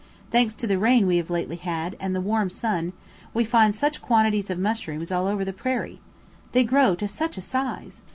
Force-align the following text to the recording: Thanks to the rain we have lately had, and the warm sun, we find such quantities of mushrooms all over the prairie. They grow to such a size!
Thanks 0.31 0.55
to 0.55 0.65
the 0.65 0.79
rain 0.79 1.05
we 1.05 1.17
have 1.17 1.29
lately 1.29 1.57
had, 1.57 1.95
and 1.99 2.15
the 2.15 2.21
warm 2.21 2.49
sun, 2.49 2.93
we 3.35 3.43
find 3.43 3.75
such 3.75 4.01
quantities 4.01 4.49
of 4.49 4.57
mushrooms 4.57 5.11
all 5.11 5.27
over 5.27 5.45
the 5.45 5.53
prairie. 5.53 6.01
They 6.53 6.63
grow 6.63 6.95
to 6.95 7.07
such 7.07 7.37
a 7.37 7.41
size! 7.41 8.01